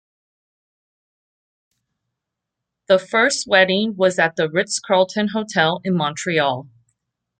Their 2.87 2.97
first 2.97 3.45
wedding 3.45 3.95
was 3.95 4.17
at 4.17 4.35
the 4.35 4.49
Ritz-Carlton 4.49 5.27
Hotel 5.27 5.79
in 5.83 5.95
Montreal. 5.95 6.67